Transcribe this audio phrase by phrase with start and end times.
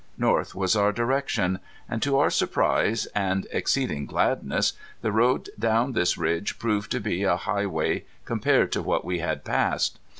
[0.17, 1.59] North was our direction.
[1.87, 7.21] And to our surprise, and exceeding gladness, the road down this ridge proved to be
[7.21, 9.99] a highway compared to what we had passed.